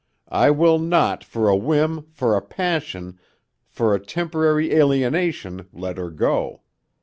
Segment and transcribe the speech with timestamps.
[0.33, 3.19] I will not for a whim, for a passion,
[3.67, 6.61] for a temporary alienation, let her go.